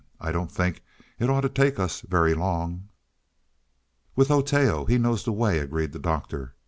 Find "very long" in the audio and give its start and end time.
2.01-2.87